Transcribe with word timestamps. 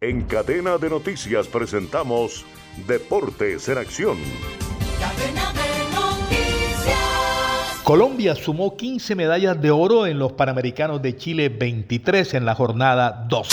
En 0.00 0.22
cadena 0.22 0.78
de 0.78 0.90
noticias 0.90 1.48
presentamos 1.48 2.46
Deportes 2.86 3.68
en 3.68 3.78
Acción. 3.78 4.16
Colombia 7.82 8.36
sumó 8.36 8.76
15 8.76 9.16
medallas 9.16 9.60
de 9.60 9.72
oro 9.72 10.06
en 10.06 10.20
los 10.20 10.34
Panamericanos 10.34 11.02
de 11.02 11.16
Chile 11.16 11.48
23 11.48 12.34
en 12.34 12.46
la 12.46 12.54
jornada 12.54 13.26
12. 13.28 13.50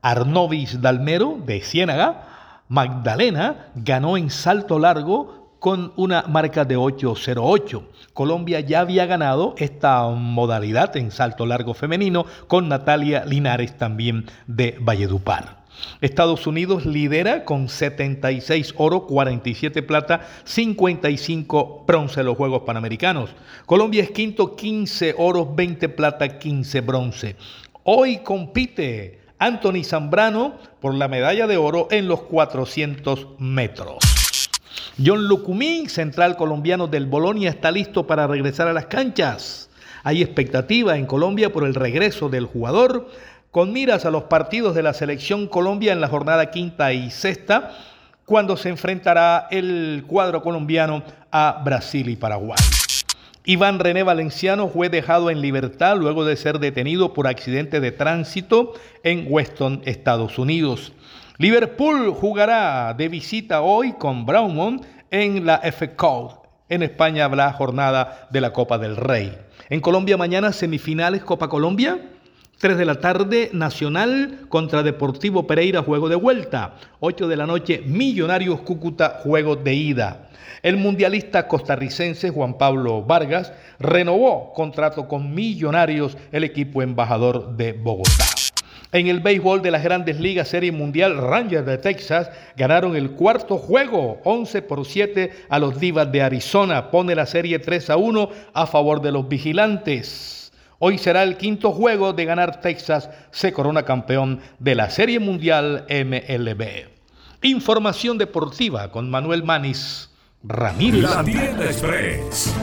Arnovis 0.00 0.80
Dalmero 0.80 1.38
de 1.44 1.60
Ciénaga, 1.60 2.62
Magdalena 2.68 3.66
ganó 3.74 4.16
en 4.16 4.30
salto 4.30 4.78
largo 4.78 5.47
con 5.58 5.92
una 5.96 6.22
marca 6.28 6.64
de 6.64 6.76
8.08. 6.76 7.82
Colombia 8.12 8.60
ya 8.60 8.80
había 8.80 9.06
ganado 9.06 9.54
esta 9.58 10.06
modalidad 10.08 10.96
en 10.96 11.10
salto 11.10 11.46
largo 11.46 11.74
femenino 11.74 12.26
con 12.46 12.68
Natalia 12.68 13.24
Linares 13.24 13.76
también 13.76 14.26
de 14.46 14.76
Valledupar. 14.80 15.58
Estados 16.00 16.46
Unidos 16.46 16.86
lidera 16.86 17.44
con 17.44 17.68
76 17.68 18.74
oro, 18.76 19.06
47 19.06 19.82
plata, 19.82 20.26
55 20.44 21.84
bronce 21.86 22.20
en 22.20 22.26
los 22.26 22.36
Juegos 22.36 22.62
Panamericanos. 22.62 23.30
Colombia 23.66 24.02
es 24.02 24.10
quinto, 24.10 24.56
15 24.56 25.14
oro, 25.18 25.54
20 25.54 25.88
plata, 25.90 26.38
15 26.38 26.80
bronce. 26.80 27.36
Hoy 27.84 28.18
compite 28.18 29.20
Anthony 29.38 29.84
Zambrano 29.84 30.54
por 30.80 30.94
la 30.94 31.08
medalla 31.08 31.46
de 31.46 31.56
oro 31.56 31.88
en 31.90 32.08
los 32.08 32.22
400 32.22 33.28
metros. 33.38 33.98
John 35.04 35.28
Lucumín, 35.28 35.88
central 35.88 36.36
colombiano 36.36 36.86
del 36.86 37.06
Bolonia, 37.06 37.50
está 37.50 37.70
listo 37.70 38.06
para 38.06 38.26
regresar 38.26 38.68
a 38.68 38.72
las 38.72 38.86
canchas. 38.86 39.70
Hay 40.04 40.22
expectativa 40.22 40.96
en 40.96 41.06
Colombia 41.06 41.52
por 41.52 41.64
el 41.64 41.74
regreso 41.74 42.28
del 42.28 42.46
jugador 42.46 43.08
con 43.50 43.72
miras 43.72 44.04
a 44.04 44.10
los 44.10 44.24
partidos 44.24 44.74
de 44.74 44.82
la 44.82 44.92
selección 44.92 45.46
Colombia 45.46 45.92
en 45.92 46.00
la 46.00 46.08
jornada 46.08 46.50
quinta 46.50 46.92
y 46.92 47.10
sexta, 47.10 47.72
cuando 48.24 48.56
se 48.56 48.68
enfrentará 48.68 49.48
el 49.50 50.04
cuadro 50.06 50.42
colombiano 50.42 51.02
a 51.30 51.62
Brasil 51.64 52.10
y 52.10 52.16
Paraguay. 52.16 52.58
Iván 53.44 53.78
René 53.78 54.02
Valenciano 54.02 54.68
fue 54.68 54.90
dejado 54.90 55.30
en 55.30 55.40
libertad 55.40 55.96
luego 55.96 56.26
de 56.26 56.36
ser 56.36 56.58
detenido 56.58 57.14
por 57.14 57.26
accidente 57.26 57.80
de 57.80 57.90
tránsito 57.90 58.74
en 59.02 59.26
Weston, 59.28 59.80
Estados 59.86 60.38
Unidos. 60.38 60.92
Liverpool 61.40 62.12
jugará 62.14 62.94
de 62.94 63.08
visita 63.08 63.62
hoy 63.62 63.92
con 63.92 64.26
Brownmont 64.26 64.84
en 65.12 65.46
la 65.46 65.62
Cup. 65.96 66.32
En 66.68 66.82
España 66.82 67.26
habrá 67.26 67.52
jornada 67.52 68.26
de 68.32 68.40
la 68.40 68.52
Copa 68.52 68.76
del 68.76 68.96
Rey. 68.96 69.38
En 69.70 69.80
Colombia 69.80 70.16
mañana 70.16 70.52
semifinales 70.52 71.22
Copa 71.22 71.48
Colombia. 71.48 72.10
3 72.58 72.76
de 72.76 72.84
la 72.84 72.96
tarde, 72.96 73.50
Nacional 73.52 74.46
contra 74.48 74.82
Deportivo 74.82 75.46
Pereira, 75.46 75.84
juego 75.84 76.08
de 76.08 76.16
vuelta. 76.16 76.74
8 76.98 77.28
de 77.28 77.36
la 77.36 77.46
noche, 77.46 77.84
Millonarios 77.86 78.62
Cúcuta, 78.62 79.20
juego 79.22 79.54
de 79.54 79.74
ida. 79.74 80.30
El 80.64 80.76
mundialista 80.76 81.46
costarricense 81.46 82.30
Juan 82.30 82.58
Pablo 82.58 83.04
Vargas 83.04 83.52
renovó 83.78 84.52
contrato 84.54 85.06
con 85.06 85.32
Millonarios, 85.32 86.18
el 86.32 86.42
equipo 86.42 86.82
embajador 86.82 87.56
de 87.56 87.74
Bogotá. 87.74 88.24
En 88.90 89.06
el 89.06 89.20
béisbol 89.20 89.60
de 89.60 89.70
las 89.70 89.84
grandes 89.84 90.18
ligas 90.18 90.48
Serie 90.48 90.72
Mundial, 90.72 91.18
Rangers 91.18 91.66
de 91.66 91.76
Texas 91.76 92.30
ganaron 92.56 92.96
el 92.96 93.10
cuarto 93.10 93.58
juego, 93.58 94.20
11 94.24 94.62
por 94.62 94.86
7 94.86 95.30
a 95.50 95.58
los 95.58 95.78
Divas 95.78 96.10
de 96.10 96.22
Arizona. 96.22 96.90
Pone 96.90 97.14
la 97.14 97.26
serie 97.26 97.58
3 97.58 97.90
a 97.90 97.96
1 97.98 98.30
a 98.54 98.66
favor 98.66 99.02
de 99.02 99.12
los 99.12 99.28
vigilantes. 99.28 100.52
Hoy 100.78 100.96
será 100.96 101.22
el 101.22 101.36
quinto 101.36 101.72
juego 101.72 102.14
de 102.14 102.24
ganar 102.24 102.60
Texas, 102.60 103.10
se 103.30 103.52
corona 103.52 103.82
campeón 103.82 104.40
de 104.58 104.74
la 104.74 104.88
Serie 104.88 105.18
Mundial 105.18 105.84
MLB. 105.90 106.88
Información 107.42 108.16
deportiva 108.16 108.90
con 108.90 109.10
Manuel 109.10 109.42
Manis 109.42 110.08
Ramírez. 110.44 111.02
La 111.02 111.22
Tienda 111.24 111.64
Express. 111.64 112.54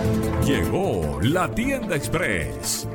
Llegó 0.45 1.19
la 1.21 1.49
Tienda 1.53 1.95
Express, 1.95 2.87